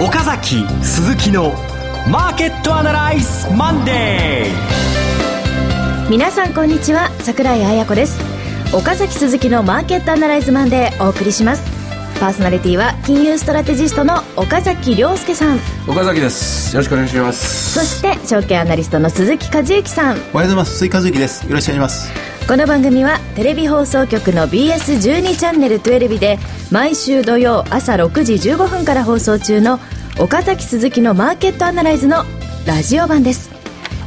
[0.00, 1.52] 岡崎鈴木の
[2.08, 7.10] マーケットアナライズマンデー皆さんこんにちは。
[7.18, 8.20] 桜井彩子です。
[8.72, 11.77] 岡崎鈴木のマーケットアナライズマンデーお送りします。
[12.18, 15.58] パーソナリティは金融ストラテジストの岡崎亮介さん。
[15.86, 16.74] 岡崎です。
[16.74, 17.74] よろしくお願いします。
[17.74, 20.16] そして証券アナリストの鈴木和之さん。
[20.16, 20.78] おはようございます。
[20.78, 21.46] 鈴木和之です。
[21.46, 22.12] よろしくお願いします。
[22.48, 26.38] この番組はテレビ放送局の BS12 チャンネルトゥエルビで
[26.72, 29.78] 毎週土曜朝6時15分から放送中の
[30.18, 32.24] 岡崎鈴木のマーケットアナライズの
[32.66, 33.57] ラジオ版です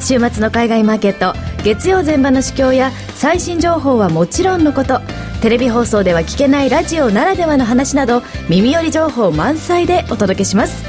[0.01, 4.99] 週末の海外マーケット月曜前場の市況や最新情報はもちろんのこと
[5.41, 10.83] テレビ放送では聞けないラジオならではの話など耳寄り情報満載でお届けします。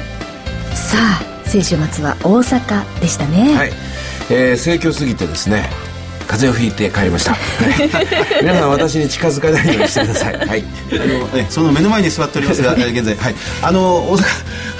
[0.75, 3.55] さあ先週末は大阪でしたね。
[3.55, 3.71] はい、
[4.31, 5.69] えー、盛況すぎてですね
[6.33, 7.35] 風邪をひいて帰りました、
[8.41, 14.23] 皆さん私に近づかないようにしてください、はい、あのえその目の前に座っておりますが 現在、はい、あの大阪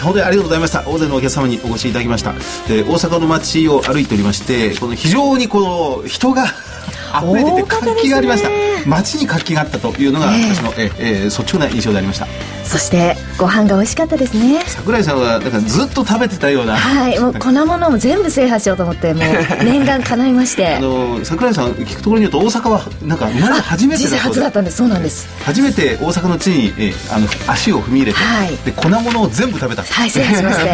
[0.03, 0.83] 本当にありがとうございました。
[0.85, 2.33] 大勢のお客様にお越しいただきました。
[2.67, 6.45] で大阪の街を歩いておりましてこの非常にこの人が
[7.23, 8.49] 溢れてて活気がありました。
[8.87, 12.27] 街に活気があったというのが私の、えー、えー、率直な印象でありました
[12.63, 14.61] そしてご飯が美味しかったですね。
[14.65, 16.75] 桜井さんはだからずっと食べてたような。
[16.75, 20.75] はいもう粉物も全部制覇しようと思ってもう念願叶いまして。
[20.77, 24.77] あの桜井さん聞くところによると大阪はなんか生まれて初めてだ初だったんです。
[24.77, 25.27] そうなんです。
[25.43, 29.83] 初めて大阪の地に、えー、あの足を踏み入れて、はい、で粉物を全部食べた。
[29.83, 30.71] はい制覇しまして。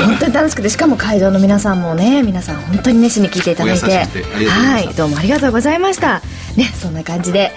[0.00, 4.06] 本当に楽しくてしかも会場の皆さんもね皆さん本当に熱心に聞いていただいて。
[4.48, 6.22] はいどうもありがとうございました。
[6.56, 7.52] ねそんな感じで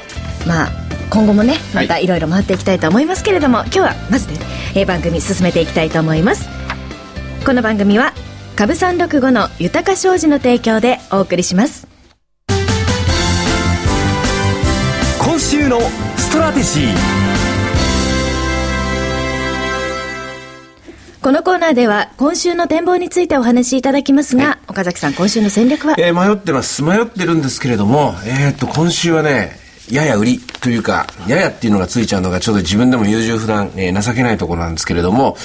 [0.45, 4.39] まあ今後もねまたいろいろ回っていきたいと思いますけれども、はい、今日はまずね、
[4.75, 6.47] え番組進めていきたいと思います。
[7.45, 8.13] この番組は
[8.55, 11.87] 株三六五の豊か商事の提供でお送りします。
[15.19, 15.79] 今週の
[16.17, 17.33] ストラテジー。
[21.21, 26.83] このコーナーでは今週の展望についてお話しいただきますが、はい、岡崎さん今週の戦略は、えー、迷ってます。
[26.83, 35.35] 迷ってるんですけれどもえー、っと今週はねやや売りというか、ややっていうのがついちゃうのがちょっと自分でも優柔不断、えー、情けないところなんですけれども、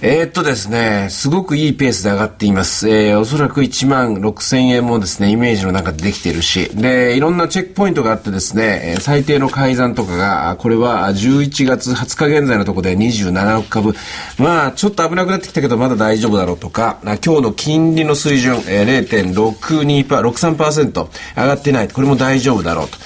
[0.00, 2.88] えー、っとですね、すごくいいペースで上がっています。
[2.88, 13.94] えー、おそらく1万6千円もですね、イメージの中でできているし、で、いろんなチェックポイントがあってですね、最低の改ざんとかが、これは11月20日現在のところで27億株、
[14.38, 21.88] まあ、ちょっと危なくなってきたけど、まだ大丈夫だろうとか、今日の金利の水準、えー、0.62%、63%上がってない。
[21.88, 22.98] これも大丈夫だろうと。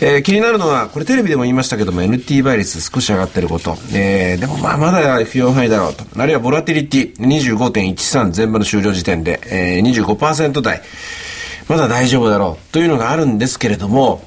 [0.00, 3.76] えー、気になるのは、これテレビでも言いましたけども、NT 倍率少し上がってること。
[3.92, 6.04] えー、でもまあまだ不要範囲だろうと。
[6.16, 10.82] あるいはボラティリティ25.13全部の終了時点で、えー、25%台。
[11.68, 14.22] まだ大丈夫だろうというのがあるんですけれども、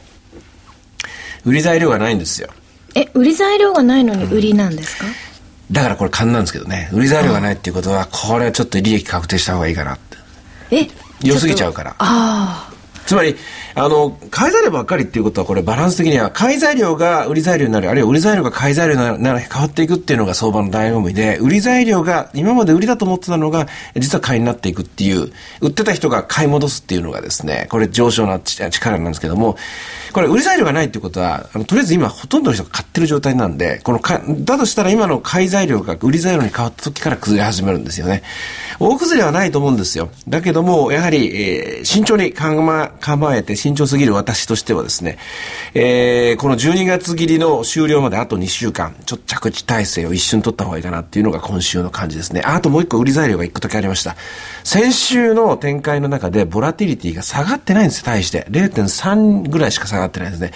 [1.45, 2.49] 売り材料がないんですよ。
[2.93, 5.13] え、売り材料がないのに売りなんですか、うん
[5.71, 6.89] だからこれ勘なんですけどね。
[6.91, 10.17] 売り材料がないっていうことは、これはちょっと利益確定した方がいいかなって。
[10.71, 10.87] え
[11.23, 11.91] 良すぎちゃうから。
[11.91, 12.70] ああ。
[13.05, 13.35] つまり、
[13.75, 29.57] あの、買い材料ばっかりっていうことは、これバランス的には、買い材料が売り材料になる、あるいは売り材料が買い材料になる、変わっていくっていうのが相場の醍醐味で、売り材料が今まで売りだと思ってたのが、実は買いになっていくっていう、売ってた人が買い戻すっていうのがですね、これ上昇な力なんですけども、
[30.13, 38.23] これ売り材料がないっていうことは、あのとりあえず今ほとんどの人が買ってる状態なんで、このか、だとしたら今の買い材料が売り材料に変わった時から崩れ始めるんですよね。
[38.79, 40.09] 大崩れはないと思うんですよ。
[40.27, 42.49] だけども、やはり、えー、慎重に考
[42.81, 45.17] え構えて、慎重すぎる私としてはですね、
[45.73, 52.41] えー、この12月切りの終了まであと2週間、ちょっと着地体制を一瞬取った方がいいかなっていうのが今週の感じですね。
[52.41, 54.15] あともう一個売り材料が一個だけありました。
[54.63, 58.45] 先週の展開の中で、ボラティリティが下がってないんですよ、対して。
[58.49, 60.51] 0.3ぐらいしか下がってないんですね。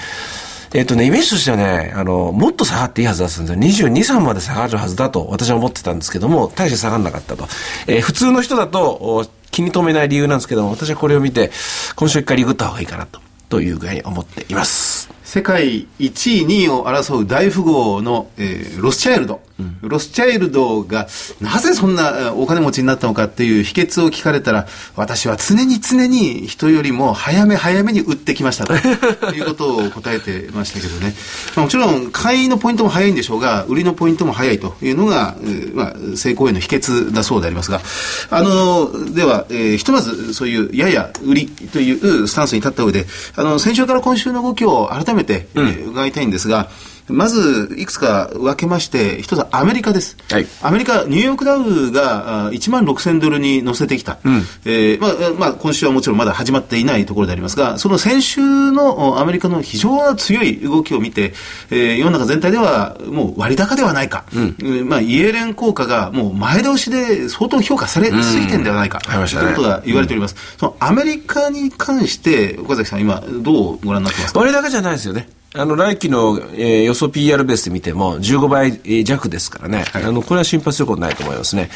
[0.76, 3.88] えっとね、イメージとしてはね、あの、もっと下がっていいはずだったんですよ。
[3.88, 7.48] 22、3まで下がるはずだと私は思ってたんですけども、大して下がらなかったと。
[7.88, 11.50] えー、普通の人だと気に留めない理由なんですけども、私はこれを見て、
[11.96, 15.10] 今週一回リグった方がいいかなと、という具合に思っています。
[15.24, 19.40] 世界1位、2位を争う大富豪の、えー、ロスチャイルド。
[19.58, 21.08] うん、ロスチャイルドが
[21.40, 28.76] なぜそんなお金持ちになったのかっていう秘訣を聞かれたら、私は常に常に人よりも早め早めに売ってきましたと。
[29.34, 31.16] いうことを答えてましたけどね。
[31.56, 37.82] まあ、もちろん、買いのポイントも早いんでしょうが、売りのポイントも早いというのが、えー、まあ、成功への秘訣だそうでありますが、
[38.30, 43.06] あの、では、えー、ひとまずそういうやや売りというスタンスに立った上で、
[43.36, 46.70] あの、先週から今週の動きを改めて、うん、えー、伺いたいんですが、
[47.08, 50.18] まず、いくつか分けまして、一つはアメリカです。
[50.32, 54.18] はい、アメリカ、ニューヨークダウが1万6000ドルに乗せてきた。
[54.24, 61.34] うん、えー、まあ、まあ、今週はもちろんまだ始まっていないところでありますが、その先週のアメリカの非常に強い動きを見て、
[61.70, 64.26] えー、世の中全体ではもう割高ではないか。
[64.34, 69.00] うん、まあ、イエレン効果がもう前倒しで相当評価されすぎてんではないか。
[69.00, 70.36] ということが言われております。
[70.58, 74.40] そのアメリカに関して、岡崎さん、今、どうご覧になってますか？
[74.40, 75.28] 割高じゃないですよね。
[75.58, 81.70] あの来期の、えー、予想 PR ベースで見ても15倍弱ですからね、はい、あのこれは心配することないと思いますね。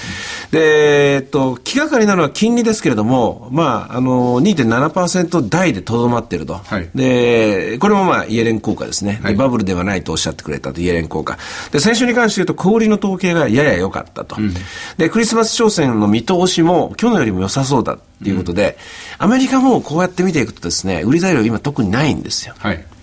[0.51, 11.37] で、えっと、気がかりなのは金利ですけれども、まあ、あの2.7%台でとどまっていると、はい、で、これもまあ、イエレン効果ですね、はい、バブルではないとおっしゃってくれたと、イエレン効果。
[11.71, 14.53] で、先週に関して言うと、小売りの統計がやや良かったと、うん、
[14.97, 18.77] で、クリスマス商戦の見通しも去年よりも良さそうだということで、
[19.19, 22.55] うん、アメリカもこうやって見ていくとですね、売り材料今特にないんですよ。
[22.57, 22.77] はい。
[22.77, 22.98] まあ、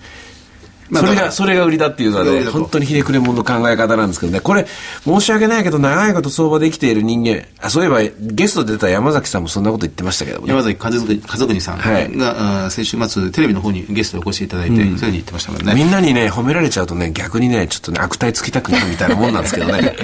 [0.93, 4.67] それが、それが売りだっていうのはね、本当にひねくれ者の考え方なんですけどね、これ、
[5.05, 10.47] 申し訳ないけど、長いこと相場で生きている人間、あそういえば、ゲストで出た山崎さんもそんなこと言ってましたけどね。
[10.49, 15.75] 山崎和国さんが、はい、先週末、テレビの方にゲストでお越しいただいて、うん、そういうふうに言ってましたからね。
[15.75, 19.97] みんなにね、褒められちゃうとね、逆にね、ちょっとね、悪態つきたくなるみたいなもんなんですけどね。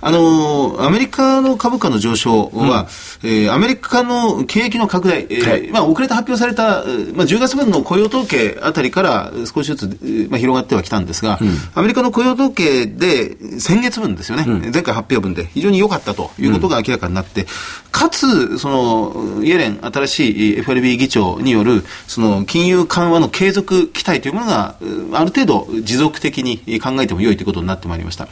[0.00, 2.88] あのアメリカの株価の上昇は、
[3.22, 6.84] うん、えー、アメリカの景気の拡大、えー、はい、まあ、遅れて発表された、
[7.14, 17.46] まあ、10月分の雇用統計あたりから少しずつ、まあ、広がってはきたんですが、うん、アメリカの雇用統計で先月分ですよね、うん、前回発表分で非常に良かったということが明らかになって、
[17.90, 24.76] かつ、その、イエレン、新しい FRB 議長による、その、金融緩和の継続期待というものが、
[25.12, 28.28] ある程度持続的に考えても良いということになってまいりました。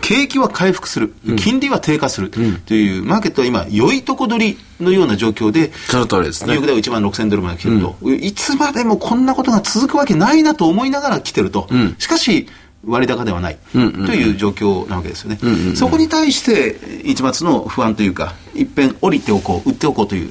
[0.00, 1.12] 景気は回復する。
[1.36, 6.54] 金利は低下するという、マーケットは今、良いとこ取りのような状況で、その通りですね。
[6.54, 11.66] ニューヨークダウ1万6000ドルまで来てると、うん、いつまでもこんなことが続くわけないなと思いながら来てると。
[11.70, 12.46] うん、しかし、
[12.84, 15.38] 割高ではないという状況なわけですよね。
[15.74, 20.30] そこに対して、一末の不安というか、いっぺん降りておこう、売っておこうという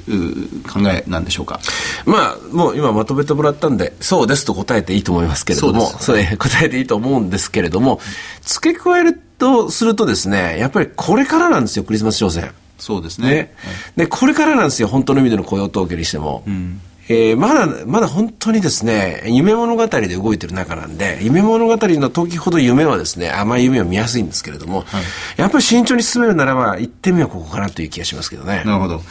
[0.68, 1.60] 考えなんでしょうか？
[2.06, 8.00] まあ、もう今まとめてもらったんで、そうですと答えていいと思いますけれども、それ答えていいと思うんですけれども、
[8.42, 12.52] 付け加えるとするとですね、やっぱりこれからなんですよ、クリスマス商戦。
[12.80, 13.28] そうですね。
[13.28, 13.54] ね
[13.96, 16.44] で、これからなんですよ、本当の意味での雇用統計にしても。
[16.48, 16.82] うん
[17.12, 25.04] えー、まだ、まだ本当にですね、夢物語で動いてる中なんで、夢物語の時ほど夢はですね、甘い夢を見やすいんですけれども、はい、
[25.38, 28.64] やっぱり慎重に進めるならば、一点目はここかなという気がしますけどね。
[28.64, 29.02] なるほど。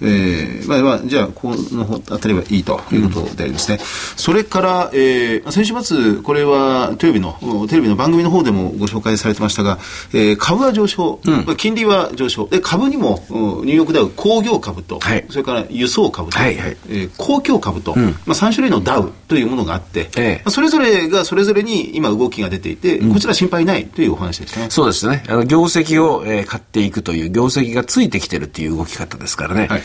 [0.00, 3.78] えー、まあ、まあ、じゃあ、このあたりはいいということでありますね。
[3.80, 9.78] うん、それから、えー、先週末、これはテレビの、テレビの番組の方でもご紹介されてましたが、
[10.12, 24.70] えー、株は上昇、うん、金利は上昇、で、株にも、ニューヨークダウ工業株と、はい、それから輸送株と、はいはい、えー、公共株と、うん、まあ、3種類のダウというものがあって、ええ、それぞれがそれぞれに今動きが出ていて、こちら心配ないというお話ですね。
[24.70, 25.22] そうですね。
[25.28, 29.66] あの、業績を、えー、買っていくという、業績がついてきてるっていう動き方ですからね。
[29.68, 29.82] はい、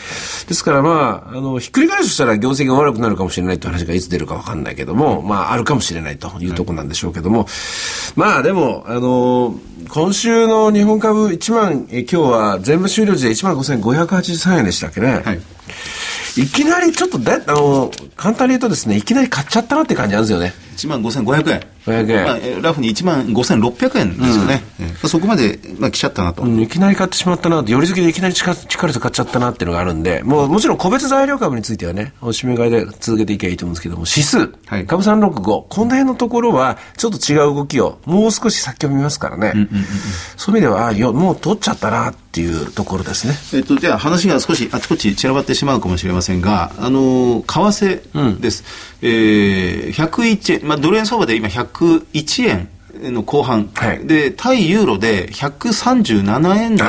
[0.48, 7.48] ですからまあ、あの、ひっくり返すとしたら業績が悪くなるかもしれないという話がいつ出るかわかんないけども、まあ、あるかもしれないというところなんでしょうけども、はい、
[8.16, 15.22] まあ、でも、あの、今週の日本株1万、え今日は全部終了時で1万5583円でしたっけね。
[15.26, 15.42] はい
[16.36, 20.54] いきなりちょっとだ、あの、簡単に言うとですね、いきなり買っちゃったなって感じなんですよね。
[20.78, 21.73] 1万5500円。
[21.86, 22.26] 500円。
[22.26, 24.64] まあ、ラフに1万5600円ですよね。
[25.04, 26.60] うん、そこまで、まあ、来ちゃったなと、うん。
[26.62, 39.52] いきなり買ってしまったなと、より付きでいきなり力力と買っちゃったなっていうのがあるんで、もうもちろん個別材料株についてはね、おしめ買いで続けていけばいいと思うんですけども、指数、はい、株365、この辺のところは、ちょっと違う動きを、もう少し先を見ますからね。
[39.54, 39.86] うんうんうん、
[40.38, 43.60] そういう意味では、よもう取っちゃったなっていうところですね。
[43.60, 48.64] えっと、じゃあ話が少しあちこち散らばってしまうかもしれませんが、あの、為替です。
[49.04, 52.70] うん、えー、101円、まあ、ドル円相場で今101円
[53.12, 56.88] の後半、はい、で対ユーロで137円台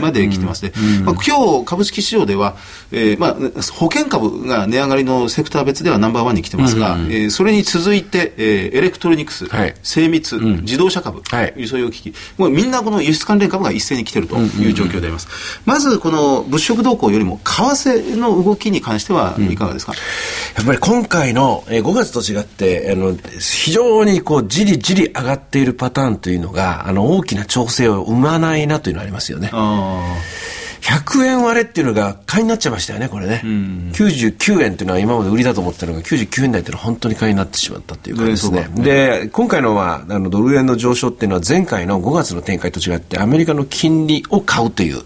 [0.00, 0.72] まで来てますね、
[1.04, 2.56] まあ、今日株式市場では、
[2.90, 3.34] えーまあ、
[3.72, 15.28] 保険株が値上がりのセクター別ではナンバーワンに来てますが、うんうん、えー、それに続いて、えー、エレクトロニクス、はい、精密、うん、自動車株、はい、輸送用機器、もうみんなこの輸出関連株が一斉に来てるという状況であります。
[15.64, 19.98] まず、この物色動向よりも、為替の動きに関してはいかがですか、うん、
[20.58, 29.50] やっぱり今回の、えー、5月と違って、あの非常にこうじりじり上がっているパターンというのが、あの大きな調整を生まないなというのがありますよね。
[30.82, 33.40] 100円割れっていうのが買いになっちゃいましたよね、これね。
[33.44, 38.68] うん、99円っていうのは今まで売りだと思ったのが99円台っていうのは本当に買いになってしまったっていう感じですね。
[38.74, 45.02] で、今回のは、あの、ドル円の上昇っていうのは前回の5月の展開と違ってアメリカの金利を買うという、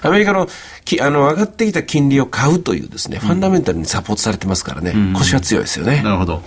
[0.00, 0.48] アメリカの
[0.84, 6.02] きあの上がってきた金利を買うというですね、ファンダメンタルにサポートされてますからね、腰は強いですよね。
[6.02, 6.42] なるほど。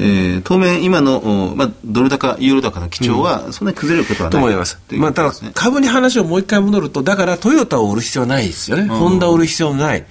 [0.00, 1.18] えー、当面、今の、
[1.50, 4.78] おまあ、ドル高、ユーロ高の基調は、そんなに崩れることはない、と思います。
[4.92, 8.84] まあ、ただ、株に話をもう一回戻ると、だからトヨタを売る必要はないですよね。
[8.84, 10.04] ホンダを売る必要ない。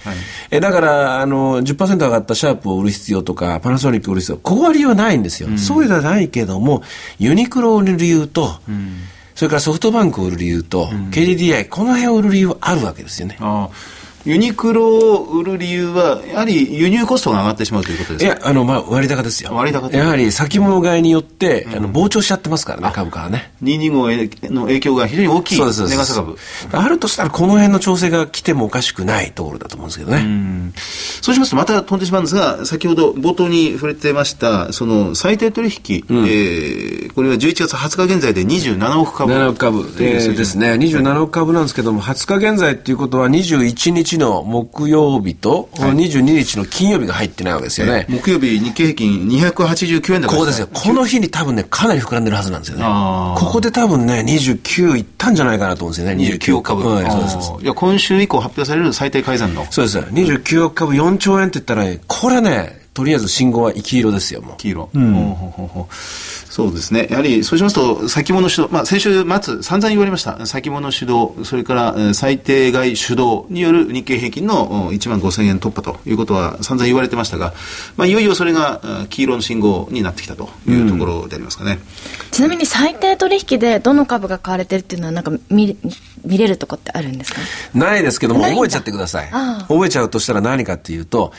[0.50, 5.48] えだから、あの、10%上がったシャープを売る必要とか、パナソニックを売る必要、ここは理由はないんですよ。
[5.58, 6.82] そういうのはないけども、
[7.18, 8.60] ユニクロを売る理由と、
[9.34, 13.36] それからソフトバンクを売る理由と、KDDI、この辺を売る理由はあるわけですよね。
[13.40, 18.36] ああユニクロを売る理由は、やはり輸入コストが上がってしまうということですか？
[18.36, 19.50] いや、あの、まあ、割高ですよ。
[19.54, 23.52] 割高とやはり先物買いによって、あの、膨張しちゃってますからね、株価はね。
[23.62, 26.38] 225の影響が非常に大きいそうです、そうです値傘株。
[26.72, 30.72] あるとしたら、この辺の調整が来てもおかしくないところだと思うんですけどね。
[31.20, 39.32] そうしますとまた飛んでしまうんですが、先ほど冒頭に触れてました、その最低取引、えーこれは11月20日現在で27億株。
[39.32, 40.72] 7億株、えーですね。
[40.72, 48.06] 27億株なんですけども、20日現在っていうことは21日の木曜日と、22日の金曜日が入ってないわけですよね。
[48.08, 50.68] 木曜日日経平均289円高ここですよ。
[50.72, 52.84] この日に多分ね、かなり膨らんでるはずなんですよね
[53.38, 56.24] ここで多分ね、29いったんじゃないかなと思うんですよね。
[56.24, 56.82] 29億株。
[56.82, 59.98] うんそうですそうですあーいや今週以降発表される最低改ざんのそうです。
[59.98, 64.56] 29億株4兆円って言ったらね、これね、とりあえず信号は生き色ですよ、もう。
[64.56, 67.08] 黄色、ほうほうほうほうそうですね。
[67.10, 70.46] やはり、そうしますと、先物主導、まあ、先週末、散々言われました。
[70.46, 77.52] 先物主導、それから、えー最低外主導による日経平均のお1万5000円突破ということは散々言われてましたが、
[77.96, 81.80] まあ、いよいよそれが、黄色の信号になってきたというところでありますかね。
[82.30, 85.76] ちなみに最低取引でどの株が買われてるっていうのはなんか見
[86.24, 87.40] 見れるとこってあるんですか？
[87.74, 89.30] ないですけども、覚えちゃってください。
[89.68, 91.32] 覚えちゃうとしたら何かっていうと、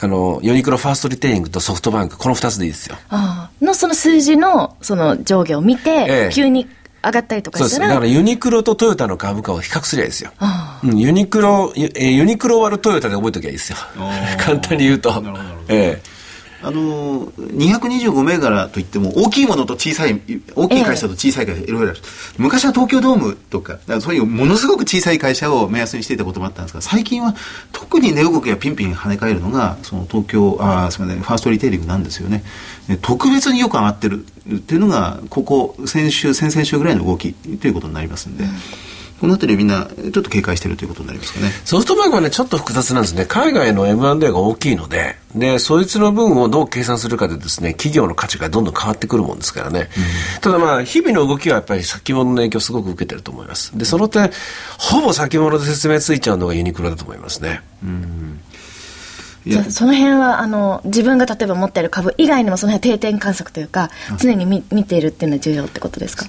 [0.00, 2.96] あの、ユニクロファーストリテイリングとソフトバンク、この二つでいいですよ。
[3.08, 6.68] ああのその数字のその上下を見て、ええ急に
[7.04, 7.74] 上がったりとかそうです。
[7.76, 10.30] したらだからユニクロとトヨタの株価を比較すりゃいいですよ。
[10.38, 14.36] あうん、ユニクロ、ユえーユニクロ割るトヨタで覚えときゃいいですよー。
[14.44, 15.10] 簡単に言うと。
[15.10, 16.21] なるほどなるほどええ
[16.62, 20.20] あの、225銘柄といっても、大きいものと小さい、
[20.54, 22.00] 大きい会社と小さい会社、いろいろある。
[22.38, 27.34] 昔は東京ドームとか、そういうものすごく小さい会社を目安にしていたこともあったんですが、最近は
[27.72, 32.44] 特に値動きがピンピン跳ね返るのが、その東京、あすみません、ファーストリテイリングなんですよね。
[33.00, 38.44] 特別によく上がってるっていうのが、ここ、先週、先々週ぐらいの動きということになりますんで、
[39.22, 41.52] このあたりみんな、ちょっと警戒してるということになりますかね。
[41.64, 43.24] ソフトバンクはね、ちょっと複雑なんですね。
[43.24, 49.88] 海外の M&A が大きいので、で、そいつの分をどう計算するかでですね、企業の価値がどんどん変わってくるもんですからね。
[50.40, 53.78] ただまあ、日々の動きはやっぱり先物の影響をすごく受けてると思います。
[53.78, 54.28] で、その点、
[54.76, 57.62] ほぼ先物で説明ついちゃうのがユニクロだと思いますね。
[59.44, 66.26] いやじゃあその辺はあの自分が例えば持っている株以外にもその辺は定点観測というか常に見見ているっていうのは重要ってことですか？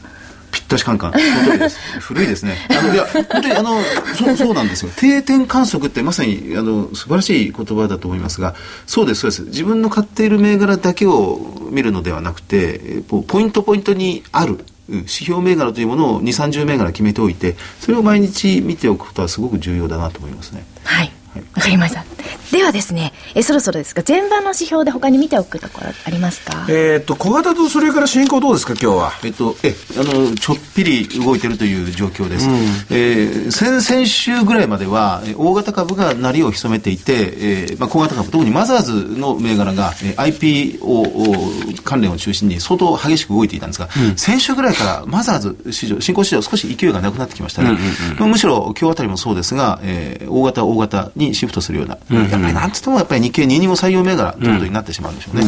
[0.53, 1.13] ぴったしカンカン。
[1.99, 2.57] 古いですね。
[2.69, 3.81] あの、いや、本当にあの、
[4.15, 4.91] そう、そうなんですよ。
[4.95, 8.53] 定点観測ってまさに、あの、素晴らしい言葉だと思いますが、
[8.85, 9.41] そうです、そうです。
[9.43, 20.65] 自分の買っている銘柄だけを見るのではなくて、ポイントポイントにある、うん指標銘柄というものを2、30銘柄決めておいて、それを毎日見ておくことはすごく重要だなと思いますね。
[20.83, 21.11] はい
[21.55, 22.05] わかりました
[22.51, 26.65] ではですねえそろそろですが前場の指標で他に見ておくところありますか？
[26.69, 29.11] えっと、小型とそれから進行どうですか、今日は？
[29.23, 32.47] えっと、え、あの、ちょっぴり動いてるという状況です。
[32.91, 47.77] えー先々週ぐらいまでは、えー大型株が鳴りを潜めていて、えーまあ、小型株、特にマザーズの銘柄が、えー IPO 関連を中心に相当激しく動いていたんですが、先週ぐらいからマザーズ市場、新興市場少し勢いがなくなってきましたね。
[48.19, 55.43] まあむしろ今日あたりもそうですが、えー大型大型にシフトするような、やっぱりなんつってもやっぱり日経225採用銘柄ということになってしまうんでしょうね。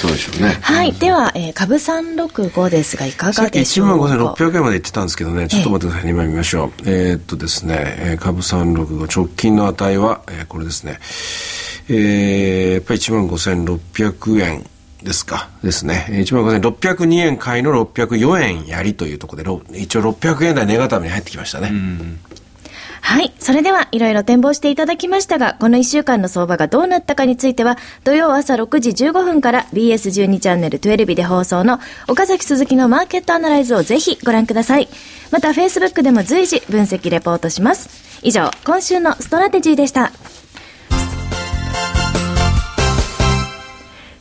[0.00, 0.58] そうでしょうね。
[0.62, 0.92] はい。
[0.92, 6.70] では、えー株365ですがいか1がでしょう万か5600円まで言ってたんですけどね、ちょっと待ってくださいね、今見ましょう。
[6.86, 10.98] えーっとですね、えー株365直近の値は、えーこれですね、
[11.88, 14.66] えーやっぱり1万5600円
[15.02, 16.06] ですか、ですね。
[16.10, 21.72] 1万5602円買いの604円やりというところで、ろ一応600円台ネガタブに入ってきましたね。
[23.00, 23.32] はい。
[23.38, 34.88] それでは、いろいろ展望していただきましたが、この1週間の相場がどうなったかについては、土曜朝6時15分から BS12 チャンネル12日で放送の岡崎鈴木のマーケットアナライズをぜひご覧ください。
[35.30, 38.20] また、Facebook でも随時分析レポートします。
[38.22, 40.12] 以上、今週のストラテジーでした。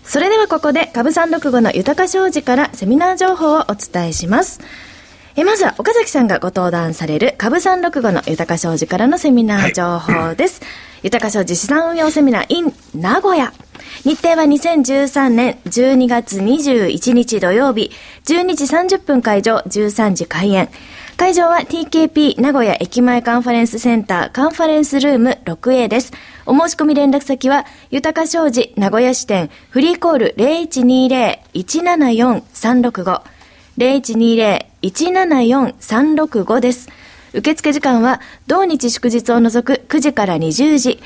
[0.04, 4.60] それではここで、株365の豊か商事からセミナー情報をお伝えします。
[5.40, 10.60] えまずは岡崎さんがご登壇される株365の豊か商事からのセミナー情報です。
[11.02, 13.54] 豊か商事資産運用セミナー in 名古屋。
[14.04, 17.90] 日程は2013年12月21日土曜日、
[18.26, 18.66] 12時
[18.98, 20.68] 30分会場、13時開演。
[21.16, 26.12] 会場は TKP 名古屋駅前カンファレンスセンターカンファレンスルーム 6A です。
[26.48, 30.36] お申し込み連絡先は、豊か商事名古屋支店フリーコール
[31.56, 33.22] 0120-174-365
[33.78, 36.90] 0120-174-365 174365です。
[37.34, 41.00] 受付時間は、同日祝日を除く9時から20時。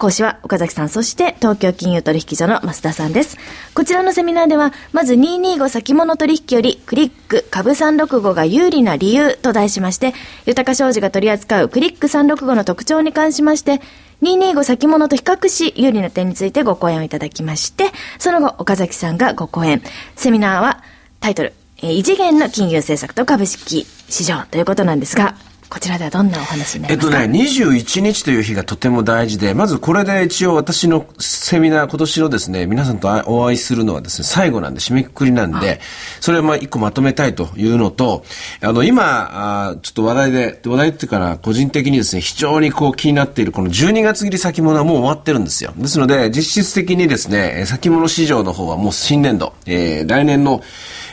[0.00, 3.36] 講師は岡崎さん、そして東京金融取引所の増田さんです。
[3.74, 10.14] こちらのセミナーでは、まず225先物取引よりクリック株365が有利な理由と題しまして、
[10.46, 13.82] 豊か商事が取り扱うクリック365の特徴に関しまして、
[14.22, 19.82] 225先物と比較し、有利な点についてご講演をいただきまして、その後、岡崎さんがご講演。
[20.16, 20.82] セミナーは、
[21.20, 25.34] タイトル、えー異次元の金融政策と株式市場ということなんですが、
[25.70, 27.22] こちらではどんなお話になりますか？
[27.22, 35.80] えっとね、21日という日がとても大事で、まずこれで一応私のセミナー、今年のですね、皆さんとお会いするのはですね、最後なんで、締めくくりなんで、
[36.20, 38.24] それをまあ一個まとめたいというのと、
[38.60, 45.72] あの、今、あーちょっと話題で、話題ってから、個人的にですね、非常にこう気になっている、この12月切り先物はもう終わってるんですよ。
[45.76, 50.62] ですので、実質的にですね、えー先物市場の方はもう新年度、えー来年の、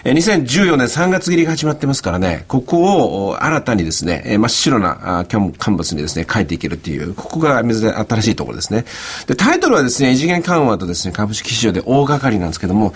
[0.04, 8.86] えー2014年3月切りが始まってますからね、ここを新たにですね、真っ白なあキャンカンバスにですね、書いていけるっていう、ここが新しいところですね。
[9.28, 12.94] で、タイトルはですね、異次元緩和とですね、株式市場で大掛かりなんですけども、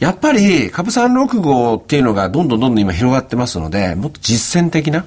[0.00, 5.04] やっぱり株365っていうのがどんどんどんどん今広がってますので、もっと実践的な、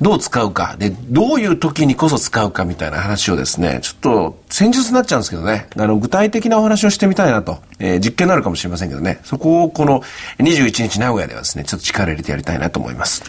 [0.00, 10.02] どう使うか、で、どういう時にこそ使うかみたいな話をですね、ちょっと戦術になっちゃうんですけどね、あの、具体的なお話をしてみたいなと、えー実験になるかもしれませんけどね、そこをこの
[10.38, 13.22] 21日名古屋ではですね、ちょっと力入れてやりたいなと思います。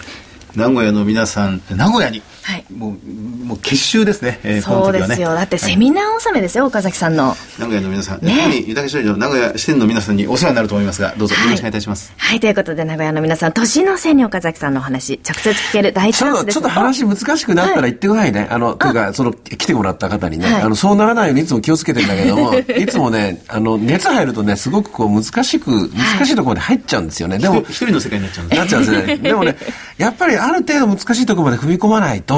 [0.56, 4.62] 名古屋の皆さん、名古屋に、はいもう、もう結集ですね、えー。
[4.62, 5.30] そうですよ。
[5.30, 7.36] だってセミナー納めですよ、岡崎さんの。
[7.58, 12.14] 名古屋の皆さん、ね特に豊か商事の名古屋支店の皆さんにお世話になると思いますが、どうぞよろしくお願いいたします。
[12.16, 16.54] はい、ということで、名古屋の皆さん、年の瀬に岡崎さんのお話、直接聞ける大チちょっと、ャンスです。
[16.54, 18.48] ちょっと話難しくなったら言ってくださいね。
[18.52, 27.40] あの、というか、その、来てもらった方にね、はいあの、そうならないようにいつも気をつけてんだけども、 いつもね、あの、熱入るとね、すごくこう、難しく、難しいところまで入っちゃうんですよね。
[27.40, 29.18] でも、一人の世界になっちゃうんですなっちゃうんですね。
[29.18, 29.56] でもね、
[29.98, 32.35] やっぱりある程度難しいところまで踏み込まないと、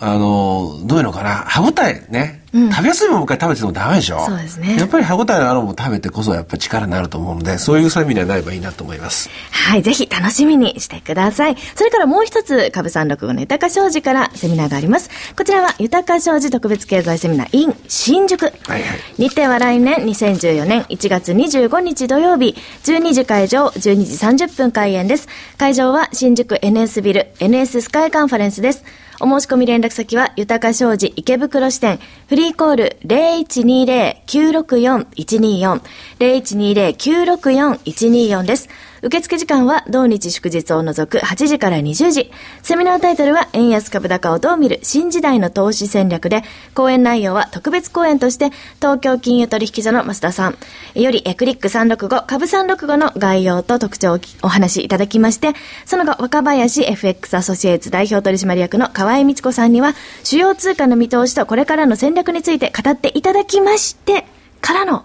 [0.00, 4.24] あの、どういうのかな、歯応えね、食べやすいものから食べててもダメでしょ？
[4.24, 9.28] そうですねやっぱり歯応えのあるものを食べてこそやっぱり力になると思うので、そういうサミにはなればいいなと思います。
[9.52, 11.56] はい、ぜひ楽しみにしてください。
[11.74, 15.10] それからもう一つ、株三六五の豊か商事からセミナーがあります。
[15.36, 18.44] こちらは、豊か商事特別経済セミナー in 新宿。
[18.46, 18.82] はいはい
[19.18, 25.28] 日程は来年2014年1月25日土曜日、12時会場、12時30分開演です。
[25.58, 28.84] 会場は新宿 NS ビル、NS スカイカンファレンスです。
[29.20, 35.80] お申し込み連絡先は、豊か商事池袋支店、フリーコール0120-964-124、
[36.20, 38.68] 0120-964-124です。
[39.02, 42.30] 受付時間は同日祝日を除く8時から20時。
[42.62, 46.42] セミナータイトルは円安株高をどう見る新時代の投資戦略で、
[46.74, 50.58] 講演内容は特別講演として東京金融取引所の増田さん
[50.94, 55.52] よりクリック365株365の概要と特徴をお話しいただきまして、
[55.86, 64.24] その後若林 FX アソシエイツ代表取締役の河合美智子さんには主要通貨の見通しとこれからの戦略について語っていただきまして、
[64.60, 65.04] からの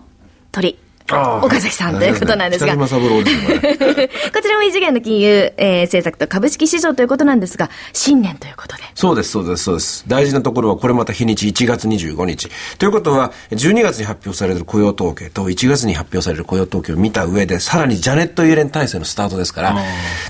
[0.52, 0.83] 鳥。
[1.10, 2.74] 岡崎さんということなんですが。
[2.74, 8.84] 北島三郎ですこちらも異次元の金融、えー政策と株式市場ということなんですが、新年ということで。
[8.96, 10.06] そうです、そうです、そうです。
[10.08, 12.50] 大事なところは、これまた日にち1月25日。
[12.78, 19.78] ということは、12月に発表される雇用統計と1月に発表される雇用統計を見た上で、さらにジャネット・イエレン体制のスタートですから、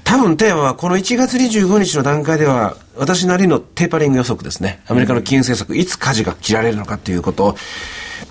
[0.03, 4.81] 多分テーマはこの1月25日の段階では、私なりのテーパリング予測ですね。
[4.88, 7.57] アメリカの金融政策、いつ舵が切られるのかということを、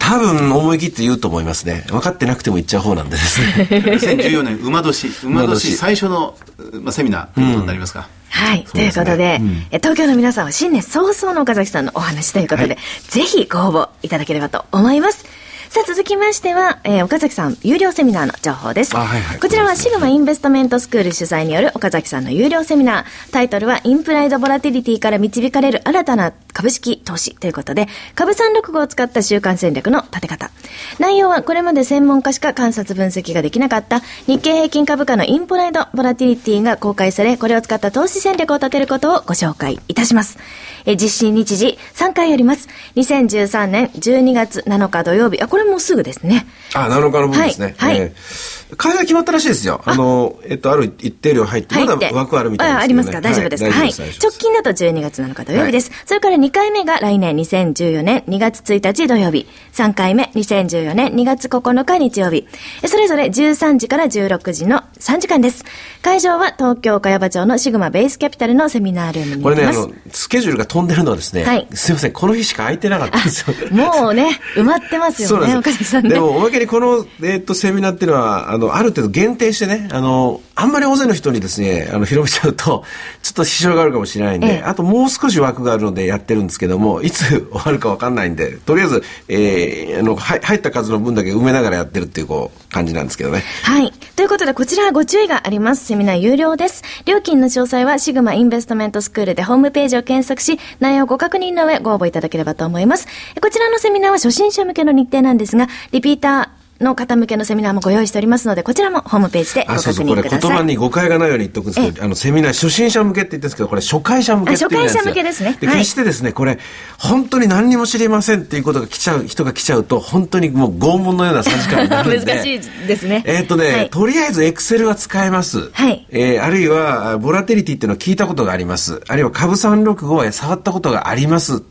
[0.02, 1.84] 多分思い切って言うと思いますね。
[1.86, 3.68] 分かってなくても言っちゃう方なんでですね。
[3.70, 6.36] 2014年馬年、馬馬年年最初の、
[6.82, 8.08] まあ、セミナーということになりますか。
[8.28, 8.64] はい。
[8.64, 15.24] ということで、え東京の皆さんは新年早々の岡崎さんのお話ということで、はいぜひご応募いただければと思います。
[15.72, 18.94] さあ、続きましては、えー岡崎さん、有料セミナーの情報です。
[18.94, 23.32] あはいはいこちらはシグマインベストメントスクール主催による岡崎さんの有料セミナー。
[23.32, 30.50] タイトルは、インプライドボラティリティから導かれる新たな株式投資ということで、株365を使った週間戦略の立て方。
[30.98, 40.36] 内容はこれまで専門家しか観察分析ができなかった日経平均株価のインプライドボラティリティが公開され、これを使った投資戦略を立てることをご紹介いたします。
[40.84, 42.68] え実施日時3回あります。
[42.96, 45.40] 2013年12月7日土曜日。
[45.40, 46.46] あ、これもうすぐですね。
[46.74, 47.74] あ、7日の分ですね。
[47.78, 49.82] はいはいえー開催決まったらしいですよ。
[49.84, 52.10] あの、えっと、ある一定量入って、まだ。
[52.10, 52.80] 枠あるみたいですね。
[52.80, 53.20] あありますか？
[53.20, 53.70] 大丈夫ですか？
[53.70, 53.92] はい。
[53.92, 55.90] 直近だと12月7日土曜日です。
[56.06, 59.46] それから2回目が来年2014年2月1日土曜日。
[59.74, 62.48] 3回目2014年2月9日日曜日。
[62.86, 65.66] それぞれ13時から16時の3時間です。
[66.00, 69.86] 会場は東京茅場町のシグマベースキャピタルのセミナールームにこれね、なります。
[69.86, 73.54] あの、スケジュールが飛んでるのはですね、はいすいません、この日しか空いてなかったんですよ。
[73.70, 76.10] もうね、埋まってますよね、そうなんです岡崎さんね。
[76.10, 82.84] でも、おまけにこの、えっと、セミナーっていうのは、あの、ある程度限定してね、あの、あんまり大勢の人にですね、あの、広めちゃうと、
[83.22, 93.42] ちょっと支障があるかもしれないんで、ええあともう少し枠があるのでやってるんですけども、いつ終わるかわかんないんで、とりあえず、えー、あの、はい入った数の分だけ埋めながらやってるっていう、こう、感じなんですけどね。
[93.62, 93.92] はい。
[94.16, 95.86] ということで、こちらはご注意があります。
[95.86, 96.82] セミナー有料です。
[97.06, 103.06] 料金の詳細は、シグマインベストメントスクールでホームページを検索し、内容をご確認の上、ご応募いただければと思います。
[103.40, 110.50] こちらのセミナーは初心者向けの日程なんですが、リピーター、の方向けのセミナーもご用意しておりますので、こちらもホームページでごあ、確そうそう、これ認ください。
[110.50, 116.58] 言葉に誤解がないように言っておくんですけど、あの、セミナー初心者向けって言ってるんですけど、これ初回者向けっていうんですよあ初回者向けですねで、はい決してですね、これ、
[116.98, 122.26] 本当に何にも知りませんっていうことが来ちゃう、人が来ちゃうと、本当にもう拷問のような3時間になるんで。
[122.34, 125.70] 難しいですねえーっとね、はいとりあえずエクセルは使えます。
[125.72, 129.00] はいえーあるいは、あボラテリティっていうのを聞いたことがあります。
[129.08, 131.62] あるいは株365は触ったことがあります。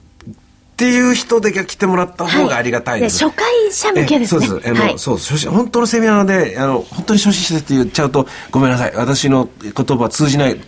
[0.82, 3.24] っていう人だけ来てもらった方がありがたいです。
[3.24, 4.46] 初回者向けですね。
[4.46, 4.70] えそうです。
[4.72, 4.98] あの、はい。
[5.00, 8.94] そう、初心本当のセミナーで、あの、本当に初心者って言っちゃうと、ごめんなさい。
[8.96, 10.58] 私の言葉は通じない。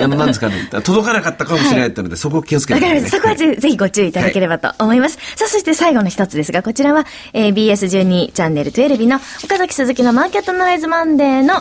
[0.00, 0.68] あの、なんですかね。
[0.84, 3.08] 届かなかったかもしれないってので、そこを気をつけてくださいね。
[3.08, 5.18] そこはぜぜひご注意いただければと思います。
[5.34, 11.60] さあ、そして最後の一つですが、こちらは、えー BS12 チャンネル12の岡崎鈴木のマーケットアナライズマンデーの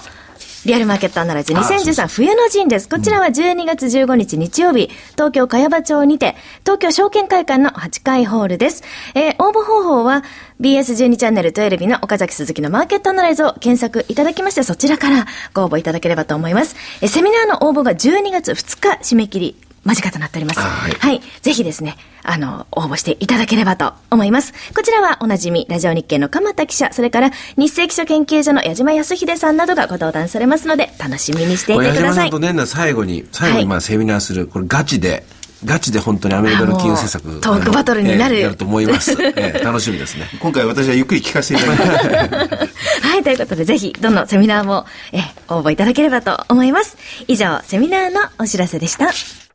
[0.65, 2.89] リアルマーケットアナライズ2013冬の陣です。
[2.89, 8.83] こちらは12月15日日曜日、東京茅場町にて、東京証券会館の8階ホールです。
[9.13, 10.23] えー応募方法は
[10.59, 16.75] BS12 チャンネル12の岡崎鈴木のマーケットアナライズを検索いただきまして、そちらからご応募いただければと思います。
[17.01, 20.59] えーセミナーの応募が12月2日締め切り間近となっております。
[20.59, 21.21] あはいはい。
[21.41, 24.53] ぜひですね、あの、応募していただければと思います。
[24.75, 32.27] こちらはおなじみ、ラジオ日経の鎌田記者、それから日清記者研究所の矢島康秀さんなどがご登壇されますので、楽しみにしていてください。
[32.27, 35.25] んと年内最後に、最後にまあセミナーする、これガチで、
[35.63, 37.39] ガチで本当にアメリカの金融政策。
[37.39, 39.11] トークバトルになるえーやると思います。
[39.11, 40.27] えー楽しみですね。
[40.39, 42.67] 今回私はゆっくり聞かせていただきます。
[43.07, 46.97] はい、ということで、ぜひ、どのセミナーも、え、応募いただければと思います。
[47.27, 49.46] 以上、セミナーのお知らせでした。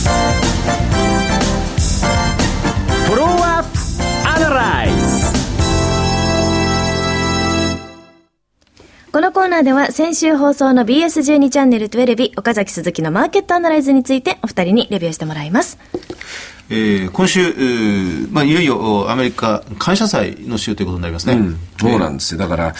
[0.00, 3.78] フォローアップ
[4.28, 4.96] アナライズ
[9.12, 15.78] このコーナーでは先週放送の BS12 チャンネル12日岡崎鈴木のマーケットアナライズについてお二人にレビューしてもらいます。
[16.72, 21.34] えー今週、えーまあ、いよいよおアメリカ感謝祭の週ということになりますね。
[21.34, 22.38] うん、そうなんですよ。
[22.38, 22.74] だから、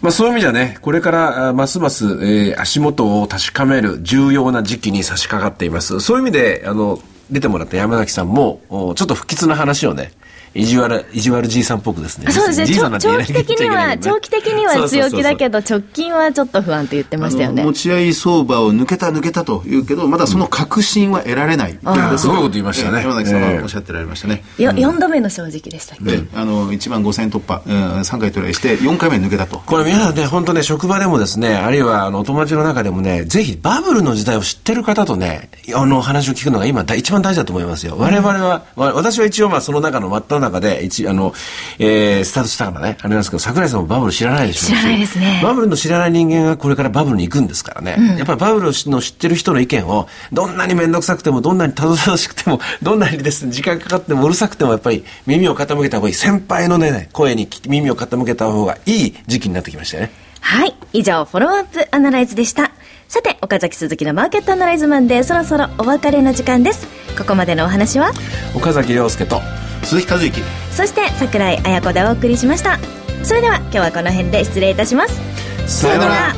[0.00, 5.98] まあそういう意味ではね、これからあますます、えー足元を確かめる重要な時期に差し掛かっています。
[6.00, 7.00] そういう意味で、あの、
[7.30, 10.12] 出てもらった山崎さんも、おちょっと不吉な話をね、
[10.54, 12.30] 意地悪、意地悪じいさんっぽくですね。
[12.32, 12.66] そうですね。
[12.66, 15.52] じいさん長なんて言えない長期的には、長期的には強気だけど。
[15.52, 17.62] ど、直近はちょっと不安と言ってましたよね。
[17.62, 21.78] 持ち合い相場を抜けた抜けたというけど、まだその確信は得られない。
[22.18, 24.42] すごいこと言いましたねえー山崎さんええはおっしゃってられましたね。
[24.58, 29.62] よ、4度目の正直でしたっけ、で、あの、1万5000突破、うん、3回トライして、4回目抜けたと。
[29.64, 37.96] これ皆さんね、本当ね、職場でもですね、あるいはあのお友達の中でもね、ぜひバブルの時代を知ってる方とね、あの話を聞くのが今だ一番大事だと思いますよ。
[37.98, 41.32] 我々は、わ私は一応まあその中の真っ只中で、一あの、
[41.78, 47.96] えー、スタートしたからね、あれなんですけど、桜井さんもバブル知らないでしょ知らないですねバブルの知らない人間がこれからバブルに行くんですからね。
[48.18, 56.14] やっぱりバブルの知ってる人の意見を、どんなに面倒くさくても、どんなにたどたどしくても、 どんなにですね、時間かかってもうるさくても、やっぱり耳を傾けた方がいい。
[56.14, 60.12] 先輩のね、声に耳を傾けた方がいい時期になってきましたよね。
[60.40, 60.74] はい。
[60.92, 62.72] 以上、フォローアップアナライズでした。
[63.08, 66.86] さて、岡崎鈴木のマーケットアナライズマンで、そろそろお別れの時間です。
[67.16, 68.10] ここまでのお話は、
[68.54, 69.40] 岡崎亮介と
[69.82, 70.42] 鈴木和之。
[70.70, 72.78] そして桜井彩子でお送りしました。
[73.22, 75.20] それでは、今日はこの辺で失礼いたします。
[75.66, 76.34] さよなら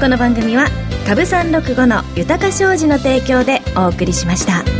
[0.00, 0.66] この番組は、
[1.06, 4.79] 株365の豊か商事の提供でお送りしました。